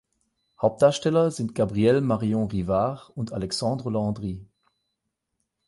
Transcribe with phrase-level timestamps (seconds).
[0.59, 4.43] Hauptdarsteller sind Gabrielle Marion-Rivard und Alexandre Landry.